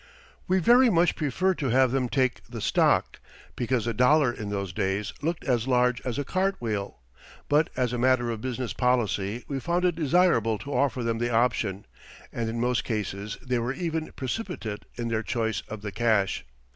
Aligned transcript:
We 0.47 0.57
very 0.57 0.89
much 0.89 1.15
preferred 1.15 1.59
to 1.59 1.69
have 1.69 1.91
them 1.91 2.09
take 2.09 2.41
the 2.49 2.59
stock, 2.59 3.19
because 3.55 3.85
a 3.85 3.93
dollar 3.93 4.31
in 4.33 4.49
those 4.49 4.73
days 4.73 5.13
looked 5.21 5.43
as 5.45 5.67
large 5.67 6.01
as 6.01 6.17
a 6.17 6.23
cart 6.25 6.55
wheel, 6.59 7.01
but 7.47 7.69
as 7.77 7.93
a 7.93 7.99
matter 7.99 8.31
of 8.31 8.41
business 8.41 8.73
policy 8.73 9.45
we 9.47 9.59
found 9.59 9.85
it 9.85 9.93
desirable 9.93 10.57
to 10.57 10.73
offer 10.73 11.03
them 11.03 11.19
the 11.19 11.29
option, 11.29 11.85
and 12.33 12.49
in 12.49 12.59
most 12.59 12.83
cases 12.83 13.37
they 13.43 13.59
were 13.59 13.73
even 13.73 14.11
precipitate 14.13 14.85
in 14.95 15.07
their 15.09 15.21
choice 15.21 15.61
of 15.67 15.83
the 15.83 15.91
cash. 15.91 16.45